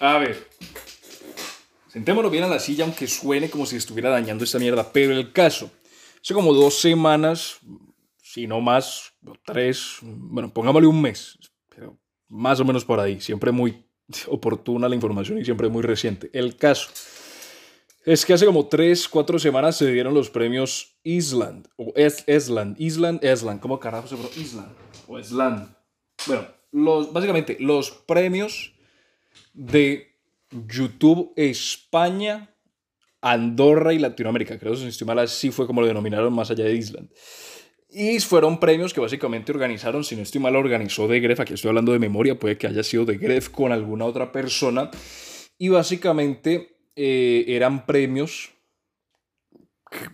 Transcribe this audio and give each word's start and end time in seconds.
A 0.00 0.18
ver. 0.18 0.48
Sentémonos 1.88 2.30
bien 2.30 2.44
a 2.44 2.48
la 2.48 2.58
silla, 2.58 2.84
aunque 2.84 3.06
suene 3.06 3.48
como 3.48 3.64
si 3.64 3.76
estuviera 3.76 4.10
dañando 4.10 4.44
esta 4.44 4.58
mierda. 4.58 4.92
Pero 4.92 5.12
el 5.12 5.32
caso, 5.32 5.70
hace 6.20 6.34
como 6.34 6.52
dos 6.52 6.78
semanas, 6.78 7.58
si 8.22 8.46
no 8.46 8.60
más, 8.60 9.14
tres, 9.46 9.96
bueno, 10.02 10.52
pongámosle 10.52 10.88
un 10.88 11.00
mes, 11.00 11.38
pero 11.74 11.98
más 12.28 12.60
o 12.60 12.64
menos 12.64 12.84
por 12.84 13.00
ahí. 13.00 13.20
Siempre 13.20 13.50
muy 13.50 13.86
oportuna 14.28 14.88
la 14.88 14.94
información 14.94 15.38
y 15.38 15.44
siempre 15.44 15.68
muy 15.68 15.82
reciente. 15.82 16.28
El 16.34 16.56
caso 16.56 16.90
es 18.04 18.26
que 18.26 18.34
hace 18.34 18.46
como 18.46 18.66
tres, 18.66 19.08
cuatro 19.08 19.38
semanas 19.38 19.78
se 19.78 19.90
dieron 19.90 20.12
los 20.12 20.28
premios 20.28 20.98
Island, 21.02 21.66
o 21.76 21.92
es 21.96 22.22
Island, 22.28 22.76
Island, 22.78 23.24
Island, 23.24 23.60
¿cómo 23.60 23.80
carajo 23.80 24.06
se 24.06 24.16
llama? 24.16 24.28
Island, 24.36 24.68
o 25.08 25.18
Island. 25.18 25.74
Bueno, 26.26 26.46
los, 26.72 27.12
básicamente 27.12 27.56
los 27.58 27.90
premios 27.90 28.75
de 29.52 30.16
YouTube 30.50 31.32
España, 31.36 32.54
Andorra 33.20 33.92
y 33.92 33.98
Latinoamérica. 33.98 34.58
Creo 34.58 34.72
que 34.72 34.78
si 34.78 34.86
estoy 34.86 35.06
mal 35.06 35.18
así 35.18 35.50
fue 35.50 35.66
como 35.66 35.80
lo 35.80 35.86
denominaron 35.86 36.32
más 36.32 36.50
allá 36.50 36.64
de 36.64 36.74
Island. 36.74 37.10
Y 37.88 38.18
fueron 38.20 38.60
premios 38.60 38.92
que 38.92 39.00
básicamente 39.00 39.52
organizaron, 39.52 40.04
si 40.04 40.16
no 40.16 40.22
estoy 40.22 40.40
mal, 40.40 40.56
organizó 40.56 41.08
de 41.08 41.20
Gref, 41.20 41.40
aquí 41.40 41.54
estoy 41.54 41.68
hablando 41.68 41.92
de 41.92 41.98
memoria, 41.98 42.38
puede 42.38 42.58
que 42.58 42.66
haya 42.66 42.82
sido 42.82 43.04
de 43.04 43.16
Gref 43.16 43.48
con 43.48 43.72
alguna 43.72 44.04
otra 44.04 44.32
persona. 44.32 44.90
Y 45.56 45.68
básicamente 45.68 46.76
eh, 46.94 47.44
eran 47.48 47.86
premios 47.86 48.50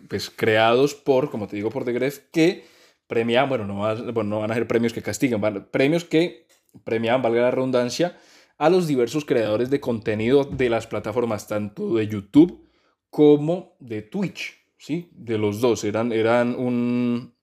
pues, 0.08 0.30
creados 0.30 0.94
por, 0.94 1.30
como 1.30 1.48
te 1.48 1.56
digo, 1.56 1.70
por 1.70 1.84
The 1.84 1.92
Gref, 1.92 2.20
que 2.30 2.64
premiaban, 3.06 3.48
bueno 3.48 3.66
no, 3.66 4.22
no 4.22 4.40
van 4.40 4.50
a 4.50 4.54
ser 4.54 4.66
premios 4.66 4.92
que 4.92 5.02
castigan, 5.02 5.40
premios 5.70 6.04
que 6.04 6.46
premiaban, 6.84 7.22
valga 7.22 7.42
la 7.42 7.50
redundancia, 7.50 8.16
a 8.62 8.70
los 8.70 8.86
diversos 8.86 9.24
creadores 9.24 9.70
de 9.70 9.80
contenido 9.80 10.44
de 10.44 10.70
las 10.70 10.86
plataformas, 10.86 11.48
tanto 11.48 11.96
de 11.96 12.06
YouTube 12.06 12.64
como 13.10 13.74
de 13.80 14.02
Twitch, 14.02 14.54
¿sí? 14.78 15.10
De 15.10 15.36
los 15.36 15.60
dos, 15.60 15.82
eran, 15.82 16.12
eran 16.12 16.54
un... 16.54 17.34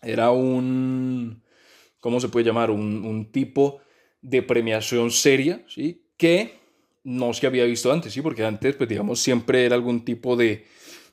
Era 0.00 0.30
un... 0.30 1.42
¿Cómo 1.98 2.20
se 2.20 2.28
puede 2.28 2.46
llamar? 2.46 2.70
Un, 2.70 3.04
un 3.04 3.32
tipo 3.32 3.80
de 4.22 4.40
premiación 4.42 5.10
seria, 5.10 5.64
¿sí? 5.66 6.06
Que 6.16 6.60
no 7.02 7.34
se 7.34 7.48
había 7.48 7.64
visto 7.64 7.90
antes, 7.90 8.12
¿sí? 8.12 8.22
Porque 8.22 8.44
antes, 8.44 8.76
pues 8.76 8.88
digamos, 8.88 9.18
siempre 9.18 9.64
era 9.64 9.74
algún 9.74 10.04
tipo 10.04 10.36
de, 10.36 10.64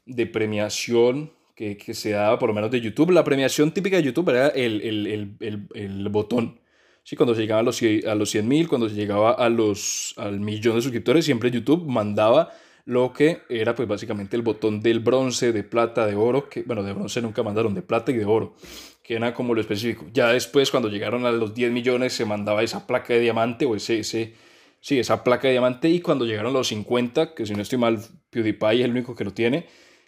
de 0.05 0.27
premiación 0.27 1.31
que, 1.55 1.75
que, 1.75 1.95
se 1.95 2.11
daba, 2.11 2.37
por 2.37 2.49
lo 2.49 2.53
menos 2.53 2.69
de 2.69 2.81
YouTube. 2.81 3.09
La 3.09 3.23
premiación 3.23 3.73
típica 3.73 3.97
de 3.97 4.03
YouTube 4.03 4.29
era 4.29 4.49
el, 4.49 4.79
el, 4.81 5.37
el, 5.39 5.67
el 5.73 6.09
botón, 6.09 6.59
Sí, 7.07 7.15
cuando 7.15 7.35
se 7.35 7.39
llegaba 7.39 7.61
a 7.61 7.63
los, 7.63 7.81
a 8.05 8.15
los 8.15 8.29
100 8.31 8.45
mil, 8.45 8.67
cuando 8.67 8.89
se 8.89 8.95
llegaba 8.95 9.31
a 9.31 9.47
los, 9.47 10.13
al 10.17 10.41
millón 10.41 10.75
de 10.75 10.81
suscriptores, 10.81 11.23
siempre 11.23 11.49
YouTube 11.49 11.87
mandaba 11.87 12.51
lo 12.83 13.13
que 13.13 13.43
era 13.47 13.75
pues 13.75 13.87
básicamente 13.87 14.35
el 14.35 14.41
botón 14.41 14.81
del 14.81 14.99
bronce, 14.99 15.53
de 15.53 15.63
plata, 15.63 16.05
de 16.05 16.15
oro, 16.15 16.49
que 16.49 16.63
bueno, 16.63 16.83
de 16.83 16.91
bronce 16.91 17.21
nunca 17.21 17.43
mandaron, 17.43 17.73
de 17.73 17.81
plata 17.81 18.11
y 18.11 18.17
de 18.17 18.25
oro, 18.25 18.55
que 19.03 19.13
era 19.13 19.33
como 19.33 19.53
lo 19.53 19.61
específico. 19.61 20.05
Ya 20.11 20.33
después 20.33 20.69
cuando 20.69 20.89
llegaron 20.89 21.25
a 21.25 21.31
los 21.31 21.55
10 21.55 21.71
millones 21.71 22.11
se 22.11 22.25
mandaba 22.25 22.61
esa 22.61 22.85
placa 22.85 23.13
de 23.13 23.21
diamante 23.21 23.65
o 23.65 23.77
ese, 23.77 23.99
ese 23.99 24.33
sí, 24.81 24.99
esa 24.99 25.23
placa 25.23 25.47
de 25.47 25.53
diamante 25.53 25.87
y 25.87 26.01
cuando 26.01 26.25
llegaron 26.25 26.53
a 26.53 26.57
los 26.57 26.67
50, 26.67 27.35
que 27.35 27.45
si 27.45 27.53
no 27.53 27.61
estoy 27.61 27.79
mal, 27.79 28.01
PewDiePie 28.31 28.79
es 28.79 28.83
el 28.83 28.91
único 28.91 29.15
que 29.15 29.23
lo 29.23 29.31
tiene, 29.31 29.65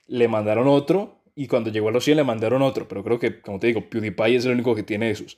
le 0.08 0.28
mandaron 0.28 0.68
otro 0.68 1.22
y 1.34 1.48
cuando 1.48 1.70
llegó 1.70 1.88
a 1.88 1.92
los 1.94 2.04
100 2.04 2.18
le 2.18 2.24
mandaron 2.26 2.62
otro, 2.62 2.90
pero 2.90 3.06
creo 3.06 3.20
que, 3.20 3.40
como 3.40 3.58
te 3.58 3.68
digo, 3.68 3.90
PewDiePie 3.90 4.36
es 4.36 4.44
el 4.44 4.52
único 4.52 4.76
que 4.76 4.84
tiene 4.84 5.12
esos. 5.12 5.38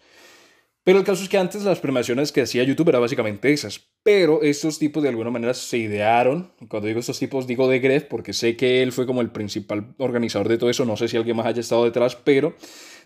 Pero 0.83 0.97
el 0.97 1.05
caso 1.05 1.21
es 1.21 1.29
que 1.29 1.37
antes 1.37 1.63
las 1.63 1.79
premiaciones 1.79 2.31
que 2.31 2.41
hacía 2.41 2.63
YouTube 2.63 2.89
eran 2.89 3.01
básicamente 3.01 3.53
esas. 3.53 3.81
Pero 4.01 4.41
estos 4.41 4.79
tipos 4.79 5.03
de 5.03 5.09
alguna 5.09 5.29
manera 5.29 5.53
se 5.53 5.77
idearon. 5.77 6.53
Cuando 6.67 6.87
digo 6.87 6.99
estos 6.99 7.19
tipos, 7.19 7.45
digo 7.45 7.67
de 7.67 7.79
Gref, 7.79 8.05
porque 8.05 8.33
sé 8.33 8.55
que 8.55 8.81
él 8.81 8.91
fue 8.91 9.05
como 9.05 9.21
el 9.21 9.29
principal 9.29 9.93
organizador 9.99 10.49
de 10.49 10.57
todo 10.57 10.71
eso. 10.71 10.85
No 10.85 10.97
sé 10.97 11.07
si 11.07 11.17
alguien 11.17 11.37
más 11.37 11.45
haya 11.45 11.61
estado 11.61 11.85
detrás, 11.85 12.15
pero 12.15 12.55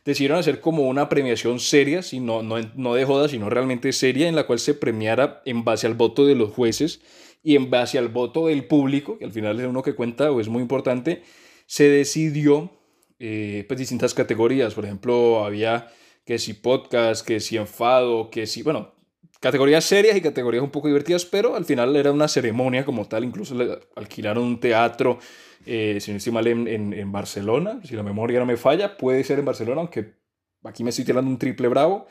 decidieron 0.05 0.37
hacer 0.37 0.61
como 0.61 0.83
una 0.87 1.09
premiación 1.09 1.59
seria, 1.59 2.01
si 2.01 2.21
no, 2.21 2.43
no, 2.43 2.55
no 2.75 2.93
de 2.93 3.03
joda, 3.03 3.27
sino 3.27 3.49
realmente 3.49 3.91
seria, 3.91 4.29
en 4.29 4.35
la 4.35 4.45
cual 4.45 4.59
se 4.59 4.73
premiara 4.73 5.41
en 5.45 5.65
base 5.65 5.85
al 5.85 5.95
voto 5.95 6.25
de 6.25 6.35
los 6.35 6.51
jueces 6.51 7.01
y 7.43 7.57
en 7.57 7.69
base 7.69 7.97
al 7.97 8.07
voto 8.07 8.47
del 8.47 8.65
público, 8.65 9.17
que 9.17 9.25
al 9.25 9.31
final 9.31 9.59
es 9.59 9.67
uno 9.67 9.83
que 9.83 9.95
cuenta 9.95 10.31
o 10.31 10.39
es 10.39 10.47
muy 10.47 10.61
importante, 10.61 11.23
se 11.65 11.89
decidió 11.89 12.71
eh, 13.19 13.65
pues 13.67 13.79
distintas 13.79 14.13
categorías. 14.13 14.73
Por 14.73 14.85
ejemplo, 14.85 15.43
había 15.43 15.89
que 16.25 16.39
si 16.39 16.53
podcast, 16.53 17.25
que 17.25 17.39
si 17.39 17.57
enfado, 17.57 18.29
que 18.29 18.47
si, 18.47 18.63
bueno, 18.63 18.93
categorías 19.39 19.85
serias 19.85 20.17
y 20.17 20.21
categorías 20.21 20.63
un 20.63 20.71
poco 20.71 20.87
divertidas, 20.87 21.25
pero 21.25 21.55
al 21.55 21.65
final 21.65 21.95
era 21.95 22.11
una 22.11 22.27
ceremonia 22.27 22.83
como 22.83 23.07
tal, 23.07 23.23
incluso 23.23 23.53
le 23.55 23.79
alquilaron 23.95 24.43
un 24.43 24.59
teatro, 24.59 25.19
eh, 25.65 25.99
si 26.01 26.11
no 26.11 26.17
estoy 26.17 26.33
mal, 26.33 26.47
en, 26.47 26.67
en, 26.67 27.11
Barcelona, 27.11 27.79
si 27.83 27.95
la 27.95 28.03
memoria 28.03 28.39
no 28.39 28.45
me 28.45 28.57
falla, 28.57 28.97
puede 28.97 29.23
ser 29.23 29.39
en 29.39 29.45
Barcelona, 29.45 29.81
aunque 29.81 30.15
aquí 30.63 30.83
me 30.83 30.89
estoy 30.89 31.05
tirando 31.05 31.29
un 31.29 31.37
triple 31.37 31.67
bravo. 31.67 32.07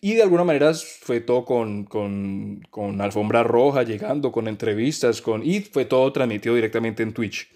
Y 0.00 0.14
de 0.14 0.22
alguna 0.22 0.44
manera 0.44 0.72
fue 0.74 1.20
todo 1.20 1.44
con, 1.46 1.84
con, 1.84 2.60
con 2.68 3.00
alfombra 3.00 3.42
roja, 3.42 3.84
llegando, 3.84 4.30
con 4.32 4.48
entrevistas, 4.48 5.22
con, 5.22 5.42
y 5.42 5.60
fue 5.60 5.86
todo 5.86 6.12
transmitido 6.12 6.54
directamente 6.54 7.02
en 7.02 7.14
Twitch. 7.14 7.48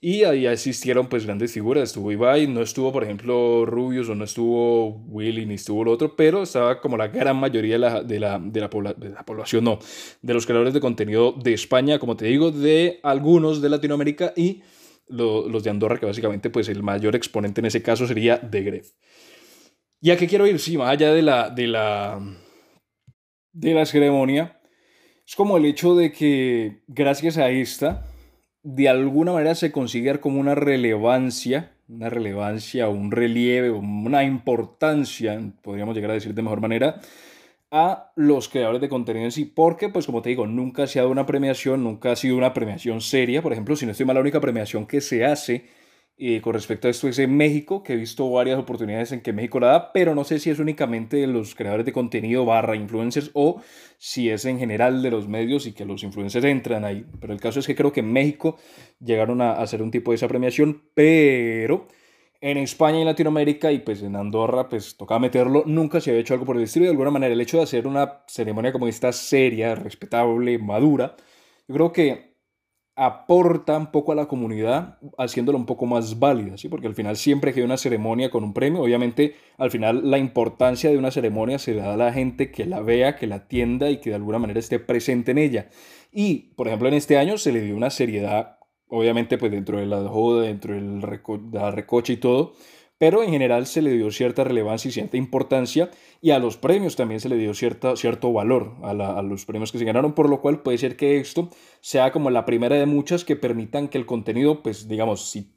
Y 0.00 0.24
ahí 0.24 0.46
asistieron 0.46 1.08
pues 1.08 1.24
grandes 1.24 1.52
figuras, 1.52 1.84
estuvo 1.84 2.12
Ibai, 2.12 2.46
no 2.46 2.60
estuvo 2.60 2.92
por 2.92 3.02
ejemplo 3.02 3.64
Rubius 3.64 4.08
o 4.08 4.14
no 4.14 4.24
estuvo 4.24 4.88
Willy 5.08 5.46
ni 5.46 5.54
estuvo 5.54 5.82
el 5.82 5.88
otro, 5.88 6.14
pero 6.14 6.42
estaba 6.42 6.80
como 6.80 6.96
la 6.96 7.08
gran 7.08 7.36
mayoría 7.36 7.74
de 7.74 7.78
la, 7.78 8.02
de 8.02 8.20
la, 8.20 8.38
de 8.38 8.60
la, 8.60 9.24
población, 9.24 9.64
no, 9.64 9.78
de 10.20 10.34
los 10.34 10.44
creadores 10.44 10.74
de 10.74 10.80
contenido 10.80 11.32
de 11.32 11.54
España, 11.54 11.98
como 11.98 12.16
te 12.16 12.26
digo, 12.26 12.50
de 12.50 13.00
algunos 13.02 13.62
de 13.62 13.70
Latinoamérica 13.70 14.32
y 14.36 14.62
los 15.08 15.62
de 15.62 15.70
Andorra, 15.70 15.98
que 15.98 16.06
básicamente 16.06 16.50
pues 16.50 16.68
el 16.68 16.82
mayor 16.82 17.16
exponente 17.16 17.60
en 17.60 17.66
ese 17.66 17.82
caso 17.82 18.06
sería 18.06 18.36
De 18.36 18.62
Gref. 18.62 18.92
¿Y 20.00 20.10
a 20.10 20.16
qué 20.16 20.26
quiero 20.26 20.46
ir? 20.46 20.58
Sí, 20.58 20.76
más 20.76 20.90
allá 20.90 21.12
de 21.12 21.22
la, 21.22 21.48
de 21.48 21.66
la, 21.66 22.20
de 23.52 23.74
la 23.74 23.86
ceremonia, 23.86 24.60
es 25.26 25.34
como 25.34 25.56
el 25.56 25.64
hecho 25.64 25.96
de 25.96 26.12
que 26.12 26.82
gracias 26.86 27.38
a 27.38 27.48
esta 27.50 28.06
de 28.66 28.88
alguna 28.88 29.30
manera 29.30 29.54
se 29.54 29.70
consigue 29.70 30.18
como 30.18 30.40
una 30.40 30.56
relevancia, 30.56 31.70
una 31.88 32.10
relevancia, 32.10 32.88
un 32.88 33.12
relieve, 33.12 33.70
una 33.70 34.24
importancia, 34.24 35.40
podríamos 35.62 35.94
llegar 35.94 36.10
a 36.10 36.14
decir 36.14 36.34
de 36.34 36.42
mejor 36.42 36.60
manera, 36.60 37.00
a 37.70 38.10
los 38.16 38.48
creadores 38.48 38.80
de 38.80 38.88
contenido 38.88 39.24
en 39.24 39.30
sí, 39.30 39.44
porque, 39.44 39.88
pues 39.88 40.06
como 40.06 40.20
te 40.20 40.30
digo, 40.30 40.48
nunca 40.48 40.88
se 40.88 40.98
ha 40.98 41.02
dado 41.02 41.12
una 41.12 41.26
premiación, 41.26 41.84
nunca 41.84 42.10
ha 42.10 42.16
sido 42.16 42.36
una 42.36 42.52
premiación 42.52 43.00
seria, 43.00 43.40
por 43.40 43.52
ejemplo, 43.52 43.76
si 43.76 43.86
no 43.86 43.92
estoy 43.92 44.04
mal, 44.04 44.14
la 44.14 44.20
única 44.20 44.40
premiación 44.40 44.84
que 44.84 45.00
se 45.00 45.24
hace 45.24 45.66
y 46.18 46.40
con 46.40 46.54
respecto 46.54 46.88
a 46.88 46.90
esto 46.90 47.08
es 47.08 47.18
en 47.18 47.36
México, 47.36 47.82
que 47.82 47.92
he 47.92 47.96
visto 47.96 48.30
varias 48.30 48.58
oportunidades 48.58 49.12
en 49.12 49.20
que 49.20 49.34
México 49.34 49.60
la 49.60 49.66
da, 49.66 49.92
pero 49.92 50.14
no 50.14 50.24
sé 50.24 50.38
si 50.38 50.48
es 50.48 50.58
únicamente 50.58 51.18
de 51.18 51.26
los 51.26 51.54
creadores 51.54 51.84
de 51.84 51.92
contenido 51.92 52.46
barra 52.46 52.74
influencers 52.74 53.30
o 53.34 53.60
si 53.98 54.30
es 54.30 54.46
en 54.46 54.58
general 54.58 55.02
de 55.02 55.10
los 55.10 55.28
medios 55.28 55.66
y 55.66 55.72
que 55.72 55.84
los 55.84 56.02
influencers 56.02 56.46
entran 56.46 56.86
ahí. 56.86 57.04
Pero 57.20 57.34
el 57.34 57.40
caso 57.40 57.60
es 57.60 57.66
que 57.66 57.74
creo 57.74 57.92
que 57.92 58.00
en 58.00 58.12
México 58.12 58.56
llegaron 58.98 59.42
a 59.42 59.52
hacer 59.52 59.82
un 59.82 59.90
tipo 59.90 60.10
de 60.10 60.14
esa 60.14 60.26
premiación, 60.26 60.84
pero 60.94 61.86
en 62.40 62.56
España 62.56 63.00
y 63.00 63.04
Latinoamérica 63.04 63.70
y 63.72 63.80
pues 63.80 64.02
en 64.02 64.16
Andorra 64.16 64.70
pues 64.70 64.96
tocaba 64.96 65.18
meterlo, 65.20 65.64
nunca 65.66 66.00
se 66.00 66.10
había 66.10 66.22
hecho 66.22 66.32
algo 66.32 66.46
por 66.46 66.56
el 66.56 66.62
estilo. 66.62 66.86
De 66.86 66.92
alguna 66.92 67.10
manera 67.10 67.34
el 67.34 67.40
hecho 67.42 67.58
de 67.58 67.64
hacer 67.64 67.86
una 67.86 68.22
ceremonia 68.26 68.72
como 68.72 68.88
esta 68.88 69.12
seria, 69.12 69.74
respetable, 69.74 70.58
madura, 70.58 71.14
yo 71.68 71.74
creo 71.74 71.92
que 71.92 72.25
aporta 72.96 73.76
un 73.76 73.88
poco 73.88 74.12
a 74.12 74.14
la 74.14 74.26
comunidad 74.26 74.98
haciéndola 75.18 75.58
un 75.58 75.66
poco 75.66 75.84
más 75.84 76.18
válida, 76.18 76.56
¿sí? 76.56 76.70
porque 76.70 76.86
al 76.86 76.94
final 76.94 77.16
siempre 77.16 77.52
que 77.52 77.60
hay 77.60 77.66
una 77.66 77.76
ceremonia 77.76 78.30
con 78.30 78.42
un 78.42 78.54
premio, 78.54 78.80
obviamente 78.80 79.36
al 79.58 79.70
final 79.70 80.10
la 80.10 80.16
importancia 80.16 80.90
de 80.90 80.96
una 80.96 81.10
ceremonia 81.10 81.58
se 81.58 81.74
da 81.74 81.92
a 81.92 81.96
la 81.98 82.12
gente 82.12 82.50
que 82.50 82.64
la 82.64 82.80
vea, 82.80 83.16
que 83.16 83.26
la 83.26 83.36
atienda 83.36 83.90
y 83.90 83.98
que 83.98 84.10
de 84.10 84.16
alguna 84.16 84.38
manera 84.38 84.58
esté 84.58 84.78
presente 84.78 85.32
en 85.32 85.38
ella. 85.38 85.68
Y, 86.10 86.54
por 86.56 86.68
ejemplo, 86.68 86.88
en 86.88 86.94
este 86.94 87.18
año 87.18 87.36
se 87.36 87.52
le 87.52 87.60
dio 87.60 87.76
una 87.76 87.90
seriedad, 87.90 88.58
obviamente 88.88 89.36
pues 89.36 89.52
dentro 89.52 89.78
de 89.78 89.84
la 89.84 90.08
joda, 90.08 90.44
dentro 90.44 90.74
de 90.74 90.80
la 91.52 91.70
recoche 91.70 92.14
y 92.14 92.16
todo, 92.16 92.54
pero 92.98 93.22
en 93.22 93.30
general 93.30 93.66
se 93.66 93.82
le 93.82 93.92
dio 93.92 94.10
cierta 94.10 94.44
relevancia 94.44 94.88
y 94.88 94.92
cierta 94.92 95.16
importancia 95.16 95.90
y 96.20 96.30
a 96.30 96.38
los 96.38 96.56
premios 96.56 96.96
también 96.96 97.20
se 97.20 97.28
le 97.28 97.36
dio 97.36 97.54
cierta, 97.54 97.96
cierto 97.96 98.32
valor 98.32 98.76
a, 98.82 99.22
los 99.22 99.44
premios 99.44 99.72
que 99.72 99.78
se 99.78 99.84
ganaron, 99.84 100.14
por 100.14 100.28
lo 100.28 100.40
cual 100.40 100.62
puede 100.62 100.78
ser 100.78 100.96
que 100.96 101.18
esto 101.18 101.50
sea 101.80 102.12
como 102.12 102.30
la 102.30 102.44
primera 102.44 102.76
de 102.76 102.86
muchas 102.86 103.24
que 103.24 103.36
permitan 103.36 103.88
que 103.88 103.98
el 103.98 104.06
contenido, 104.06 104.62
pues 104.62 104.88
digamos, 104.88 105.28
si 105.30 105.52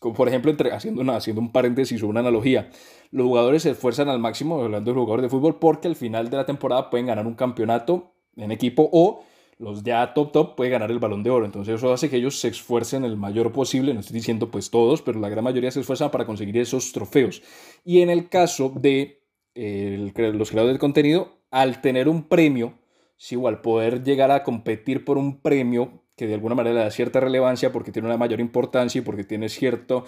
por 0.00 0.28
ejemplo, 0.28 0.54
haciendo, 0.72 1.00
una, 1.00 1.16
haciendo 1.16 1.40
un 1.40 1.50
paréntesis 1.50 2.02
o 2.02 2.06
una 2.06 2.20
analogía, 2.20 2.70
los 3.10 3.26
jugadores 3.26 3.64
se 3.64 3.70
esfuerzan 3.70 4.08
al 4.08 4.20
máximo, 4.20 4.62
hablando 4.62 4.92
de 4.92 4.94
jugadores 4.94 5.24
de 5.24 5.28
fútbol, 5.28 5.58
porque 5.58 5.88
al 5.88 5.96
final 5.96 6.30
de 6.30 6.36
la 6.36 6.46
temporada 6.46 6.88
pueden 6.88 7.06
ganar 7.06 7.26
un 7.26 7.34
campeonato 7.34 8.14
en 8.36 8.52
equipo 8.52 8.88
o 8.92 9.24
los 9.58 9.82
ya 9.82 10.14
top 10.14 10.32
top 10.32 10.56
puede 10.56 10.70
ganar 10.70 10.90
el 10.90 10.98
balón 10.98 11.22
de 11.22 11.30
oro. 11.30 11.44
Entonces 11.44 11.74
eso 11.74 11.92
hace 11.92 12.10
que 12.10 12.16
ellos 12.16 12.38
se 12.38 12.48
esfuercen 12.48 13.04
el 13.04 13.16
mayor 13.16 13.52
posible, 13.52 13.94
no 13.94 14.00
estoy 14.00 14.14
diciendo 14.14 14.50
pues 14.50 14.70
todos, 14.70 15.02
pero 15.02 15.20
la 15.20 15.28
gran 15.28 15.44
mayoría 15.44 15.70
se 15.70 15.80
esfuerzan 15.80 16.10
para 16.10 16.26
conseguir 16.26 16.58
esos 16.58 16.92
trofeos. 16.92 17.42
Y 17.84 18.00
en 18.00 18.10
el 18.10 18.28
caso 18.28 18.72
de 18.74 19.22
los 19.54 20.50
creadores 20.50 20.74
de 20.74 20.78
contenido, 20.78 21.42
al 21.50 21.80
tener 21.80 22.08
un 22.08 22.24
premio, 22.24 22.74
si 23.16 23.34
igual 23.36 23.60
poder 23.60 24.02
llegar 24.02 24.30
a 24.30 24.42
competir 24.42 25.04
por 25.04 25.18
un 25.18 25.40
premio 25.40 26.02
que 26.16 26.26
de 26.26 26.34
alguna 26.34 26.54
manera 26.54 26.74
le 26.76 26.84
da 26.84 26.90
cierta 26.90 27.20
relevancia 27.20 27.72
porque 27.72 27.92
tiene 27.92 28.08
una 28.08 28.16
mayor 28.16 28.40
importancia 28.40 28.98
y 28.98 29.02
porque 29.02 29.24
tiene 29.24 29.48
cierto 29.48 30.04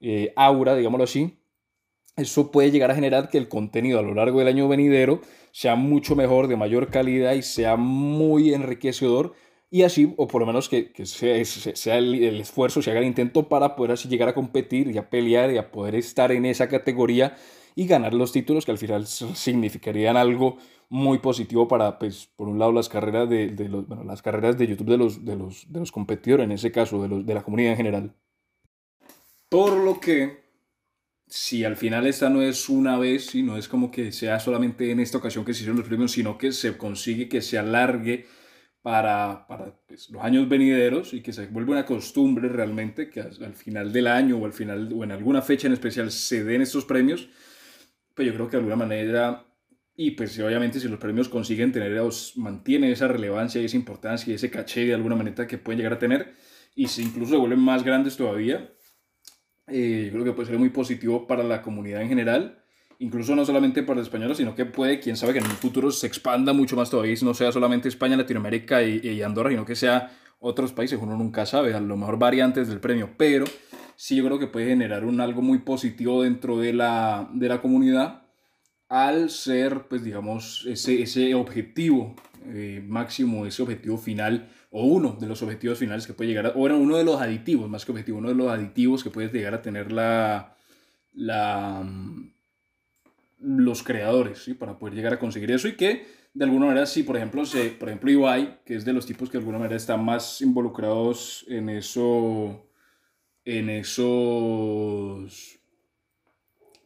eh, 0.00 0.32
aura, 0.36 0.74
digámoslo 0.74 1.04
así, 1.04 1.39
eso 2.16 2.50
puede 2.50 2.70
llegar 2.70 2.90
a 2.90 2.94
generar 2.94 3.28
que 3.30 3.38
el 3.38 3.48
contenido 3.48 3.98
a 3.98 4.02
lo 4.02 4.14
largo 4.14 4.38
del 4.38 4.48
año 4.48 4.68
venidero 4.68 5.20
sea 5.52 5.74
mucho 5.74 6.16
mejor, 6.16 6.48
de 6.48 6.56
mayor 6.56 6.88
calidad 6.88 7.34
y 7.34 7.42
sea 7.42 7.76
muy 7.76 8.54
enriquecedor 8.54 9.34
y 9.72 9.84
así, 9.84 10.12
o 10.16 10.26
por 10.26 10.40
lo 10.40 10.46
menos 10.46 10.68
que, 10.68 10.92
sea, 11.06 11.44
sea 11.44 11.98
el, 11.98 12.40
esfuerzo, 12.40 12.82
se 12.82 12.90
haga 12.90 12.98
el 12.98 13.06
intento 13.06 13.48
para 13.48 13.76
poder 13.76 13.92
así 13.92 14.08
llegar 14.08 14.28
a 14.28 14.34
competir 14.34 14.90
y 14.90 14.98
a 14.98 15.08
pelear 15.08 15.52
y 15.52 15.58
a 15.58 15.70
poder 15.70 15.94
estar 15.94 16.32
en 16.32 16.44
esa 16.44 16.68
categoría 16.68 17.36
y 17.76 17.86
ganar 17.86 18.12
los 18.12 18.32
títulos 18.32 18.64
que 18.64 18.72
al 18.72 18.78
final 18.78 19.06
significarían 19.06 20.16
algo 20.16 20.56
muy 20.88 21.18
positivo 21.18 21.68
para, 21.68 22.00
pues, 22.00 22.26
por 22.34 22.48
un 22.48 22.58
lado, 22.58 22.72
las 22.72 22.88
carreras 22.88 23.30
de, 23.30 23.54
los, 23.68 23.86
bueno, 23.86 24.02
las 24.02 24.22
carreras 24.22 24.58
de 24.58 24.66
YouTube 24.66 24.90
de 24.90 24.98
los, 24.98 25.24
de 25.24 25.36
los, 25.36 25.72
de 25.72 25.78
los 25.78 25.92
competidores, 25.92 26.44
en 26.44 26.52
ese 26.52 26.72
caso, 26.72 27.00
de, 27.00 27.08
los, 27.08 27.24
de 27.24 27.34
la 27.34 27.42
comunidad 27.42 27.70
en 27.70 27.76
general. 27.76 28.14
Por 29.48 29.76
lo 29.76 30.00
que, 30.00 30.49
si 31.30 31.64
al 31.64 31.76
final 31.76 32.06
esta 32.08 32.28
no 32.28 32.42
es 32.42 32.68
una 32.68 32.98
vez 32.98 33.34
y 33.36 33.44
no 33.44 33.56
es 33.56 33.68
como 33.68 33.90
que 33.92 34.10
sea 34.10 34.40
solamente 34.40 34.90
en 34.90 34.98
esta 34.98 35.18
ocasión 35.18 35.44
que 35.44 35.54
se 35.54 35.60
hicieron 35.60 35.78
los 35.78 35.86
premios, 35.86 36.10
sino 36.10 36.36
que 36.36 36.50
se 36.50 36.76
consigue 36.76 37.28
que 37.28 37.40
se 37.40 37.56
alargue 37.56 38.26
para, 38.82 39.46
para 39.46 39.80
pues, 39.86 40.10
los 40.10 40.22
años 40.24 40.48
venideros 40.48 41.14
y 41.14 41.22
que 41.22 41.32
se 41.32 41.46
vuelva 41.46 41.72
una 41.72 41.86
costumbre 41.86 42.48
realmente 42.48 43.10
que 43.10 43.20
al, 43.20 43.54
final 43.54 43.92
del 43.92 44.08
año 44.08 44.38
o 44.38 44.44
al 44.44 44.52
final 44.52 44.92
o 44.92 45.04
en 45.04 45.12
alguna 45.12 45.40
fecha 45.40 45.68
en 45.68 45.74
especial 45.74 46.10
se 46.10 46.42
den 46.42 46.62
estos 46.62 46.84
premios, 46.84 47.28
pues 48.14 48.26
yo 48.26 48.34
creo 48.34 48.48
que 48.48 48.56
de 48.56 48.58
alguna 48.58 48.76
manera 48.76 49.46
y 49.94 50.12
pues 50.12 50.36
obviamente 50.40 50.80
si 50.80 50.88
los 50.88 50.98
premios 50.98 51.28
consiguen 51.28 51.70
tener, 51.70 52.00
mantienen 52.36 52.90
esa 52.90 53.06
relevancia 53.06 53.62
y 53.62 53.66
esa 53.66 53.76
importancia 53.76 54.32
y 54.32 54.34
ese 54.34 54.50
caché 54.50 54.84
de 54.84 54.94
alguna 54.94 55.14
manera 55.14 55.46
que 55.46 55.58
pueden 55.58 55.78
llegar 55.78 55.92
a 55.92 55.98
tener 56.00 56.34
y 56.74 56.88
si 56.88 57.02
incluso 57.02 57.32
se 57.32 57.36
vuelven 57.36 57.60
más 57.60 57.84
grandes 57.84 58.16
todavía, 58.16 58.72
eh, 59.70 60.04
yo 60.06 60.12
creo 60.12 60.24
que 60.24 60.32
puede 60.32 60.48
ser 60.48 60.58
muy 60.58 60.70
positivo 60.70 61.26
para 61.26 61.42
la 61.42 61.62
comunidad 61.62 62.02
en 62.02 62.08
general 62.08 62.60
incluso 63.00 63.34
no 63.34 63.44
solamente 63.44 63.82
para 63.82 63.98
los 63.98 64.06
españoles, 64.06 64.36
sino 64.36 64.54
que 64.54 64.66
puede, 64.66 65.00
quién 65.00 65.16
sabe, 65.16 65.32
que 65.32 65.38
en 65.40 65.46
un 65.46 65.50
futuro 65.52 65.90
se 65.90 66.06
expanda 66.06 66.52
mucho 66.52 66.76
más 66.76 66.90
todavía, 66.90 67.14
y 67.18 67.24
no 67.24 67.34
sea 67.34 67.50
solamente 67.50 67.88
España, 67.88 68.16
Latinoamérica 68.16 68.82
y, 68.82 69.22
Andorra, 69.22 69.50
sino 69.50 69.64
que 69.64 69.74
sea 69.74 70.12
otros 70.38 70.72
países, 70.72 70.98
uno 71.00 71.16
nunca 71.16 71.44
sabe, 71.46 71.74
a 71.74 71.80
lo 71.80 71.96
mejor 71.96 72.18
variantes 72.18 72.68
del 72.68 72.78
premio, 72.78 73.10
pero 73.16 73.46
sí 73.96 74.16
yo 74.16 74.24
creo 74.24 74.38
que 74.38 74.46
puede 74.46 74.68
generar 74.68 75.04
un 75.04 75.20
algo 75.20 75.42
muy 75.42 75.58
positivo 75.58 76.22
dentro 76.22 76.58
de 76.58 76.74
la, 76.74 77.28
de 77.32 77.48
la 77.48 77.60
comunidad 77.60 78.22
al 78.88 79.30
ser, 79.30 79.88
pues 79.88 80.04
digamos, 80.04 80.66
ese, 80.66 81.02
ese 81.02 81.34
objetivo 81.34 82.16
eh, 82.46 82.84
máximo, 82.86 83.46
ese 83.46 83.62
objetivo 83.62 83.96
final, 83.96 84.50
o 84.70 84.84
uno 84.84 85.16
de 85.20 85.26
los 85.26 85.42
objetivos 85.42 85.78
finales 85.78 86.06
que 86.06 86.14
puede 86.14 86.28
llegar, 86.28 86.46
a, 86.46 86.50
o 86.50 86.66
era 86.66 86.76
uno 86.76 86.96
de 86.96 87.04
los 87.04 87.20
aditivos, 87.20 87.68
más 87.68 87.84
que 87.84 87.92
objetivo, 87.92 88.18
uno 88.18 88.28
de 88.28 88.36
los 88.36 88.48
aditivos 88.48 89.02
que 89.02 89.10
puede 89.10 89.28
llegar 89.28 89.54
a 89.54 89.62
tener 89.62 89.90
la, 89.90 90.56
la, 91.12 91.84
los 93.40 93.82
creadores, 93.82 94.44
¿sí? 94.44 94.54
Para 94.54 94.78
poder 94.78 94.94
llegar 94.94 95.12
a 95.12 95.18
conseguir 95.18 95.50
eso 95.50 95.66
y 95.66 95.76
que 95.76 96.06
de 96.32 96.44
alguna 96.44 96.66
manera, 96.66 96.86
si 96.86 97.02
por 97.02 97.16
ejemplo, 97.16 97.44
se, 97.44 97.70
por 97.70 97.88
ejemplo, 97.88 98.10
Ibai, 98.10 98.60
que 98.64 98.76
es 98.76 98.84
de 98.84 98.92
los 98.92 99.06
tipos 99.06 99.28
que 99.28 99.38
de 99.38 99.42
alguna 99.42 99.58
manera 99.58 99.76
están 99.76 100.04
más 100.04 100.40
involucrados 100.40 101.44
en 101.48 101.68
eso, 101.68 102.68
en 103.44 103.70
esos, 103.70 105.58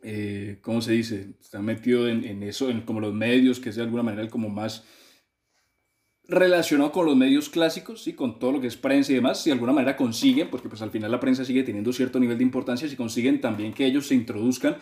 eh, 0.03 0.59
¿cómo 0.63 0.81
se 0.81 0.93
dice? 0.93 1.35
Está 1.39 1.61
metido 1.61 2.09
en, 2.09 2.25
en, 2.25 2.43
eso, 2.43 2.71
en 2.71 2.81
como 2.83 3.01
los 3.01 3.13
medios, 3.13 3.61
que 3.61 3.69
es 3.69 3.77
de 3.77 3.83
alguna 3.83 4.03
manera 4.03 4.27
como 4.31 4.49
más 4.49 4.85
relacionado 6.29 6.91
con 6.93 7.07
los 7.07 7.17
medios 7.17 7.49
clásicos, 7.49 8.03
¿sí? 8.03 8.15
con 8.15 8.39
todo 8.39 8.53
lo 8.53 8.61
que 8.61 8.67
es 8.67 8.77
prensa 8.77 9.13
y 9.13 9.17
demás, 9.17 9.43
si 9.43 9.51
de 9.51 9.55
alguna 9.55 9.73
manera 9.73 9.97
consiguen, 9.97 10.49
porque 10.49 10.69
pues 10.69 10.81
al 10.83 10.91
final 10.91 11.11
la 11.11 11.21
prensa 11.21 11.45
sigue 11.45 11.63
teniendo 11.63 11.93
cierto 11.93 12.19
nivel 12.19 12.39
de 12.39 12.45
importancia, 12.45 12.89
si 12.89 12.97
consiguen 12.97 13.41
también 13.41 13.75
que 13.75 13.85
ellos 13.85 14.07
se 14.07 14.15
introduzcan 14.15 14.79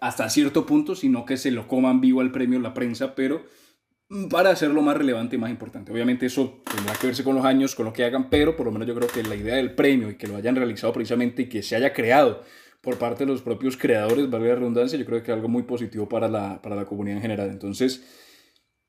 hasta 0.00 0.28
cierto 0.28 0.66
punto, 0.66 0.96
sino 0.96 1.24
que 1.24 1.36
se 1.36 1.52
lo 1.52 1.68
coman 1.68 2.00
vivo 2.00 2.20
al 2.20 2.32
premio 2.32 2.58
la 2.58 2.74
prensa, 2.74 3.14
pero 3.14 3.44
mm, 4.08 4.26
para 4.26 4.50
hacerlo 4.50 4.82
más 4.82 4.96
relevante 4.96 5.36
y 5.36 5.38
más 5.38 5.50
importante. 5.50 5.92
Obviamente 5.92 6.26
eso 6.26 6.62
tendrá 6.74 6.94
que 6.94 7.06
verse 7.06 7.22
con 7.22 7.36
los 7.36 7.44
años, 7.44 7.76
con 7.76 7.86
lo 7.86 7.92
que 7.92 8.04
hagan, 8.04 8.28
pero 8.28 8.56
por 8.56 8.66
lo 8.66 8.72
menos 8.72 8.88
yo 8.88 8.96
creo 8.96 9.08
que 9.08 9.22
la 9.22 9.36
idea 9.36 9.54
del 9.54 9.76
premio 9.76 10.10
y 10.10 10.16
que 10.16 10.26
lo 10.26 10.36
hayan 10.36 10.56
realizado 10.56 10.92
precisamente 10.92 11.42
y 11.42 11.48
que 11.48 11.62
se 11.62 11.76
haya 11.76 11.92
creado 11.92 12.42
por 12.80 12.98
parte 12.98 13.24
de 13.24 13.30
los 13.30 13.42
propios 13.42 13.76
creadores, 13.76 14.28
valga 14.28 14.48
la 14.48 14.54
redundancia, 14.56 14.98
yo 14.98 15.06
creo 15.06 15.22
que 15.22 15.30
es 15.30 15.36
algo 15.36 15.48
muy 15.48 15.62
positivo 15.62 16.08
para 16.08 16.26
la, 16.28 16.60
para 16.60 16.74
la 16.74 16.84
comunidad 16.84 17.18
en 17.18 17.22
general. 17.22 17.50
Entonces, 17.50 18.02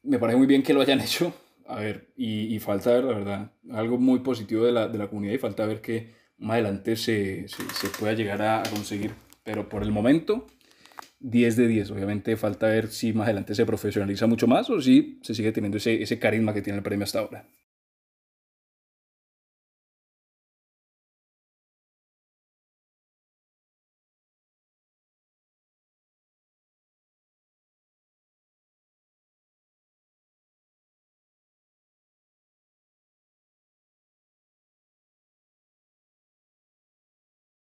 me 0.02 0.18
parece 0.18 0.38
muy 0.38 0.48
bien 0.48 0.64
que 0.64 0.74
lo 0.74 0.82
hayan 0.82 1.00
hecho. 1.02 1.32
A 1.66 1.80
ver, 1.80 2.10
y, 2.18 2.60
falta 2.60 2.92
ver, 2.92 3.06
la 3.06 3.14
verdad, 3.14 3.52
algo 3.72 3.98
muy 3.98 4.20
positivo 4.20 4.66
de 4.66 4.72
la, 4.72 4.88
de 4.88 4.98
la 4.98 5.08
comunidad 5.08 5.34
y 5.34 5.38
falta 5.38 5.66
ver 5.66 5.82
que 5.82 6.10
más 6.38 6.56
adelante 6.56 6.96
se, 6.96 7.48
se, 7.48 7.64
se 7.70 7.88
pueda 7.98 8.14
llegar 8.14 8.42
a 8.42 8.64
conseguir. 8.70 9.12
Pero 9.44 9.70
por 9.70 9.84
el 9.84 9.92
momento, 9.92 10.48
10 11.24 11.56
de 11.56 11.68
10. 11.68 11.92
Obviamente 11.92 12.36
falta 12.38 12.68
ver 12.68 12.90
si 12.90 13.14
más 13.14 13.26
adelante 13.26 13.56
se 13.56 13.66
profesionaliza 13.66 14.28
mucho 14.28 14.46
más 14.46 14.70
o 14.70 14.82
si 14.82 15.20
se 15.24 15.34
sigue 15.34 15.52
teniendo 15.52 15.78
ese, 15.78 16.04
ese 16.04 16.20
carisma 16.20 16.54
que 16.54 16.62
tiene 16.62 16.78
el 16.78 16.84
premio 16.84 17.06
hasta 17.06 17.20
ahora. 17.20 17.48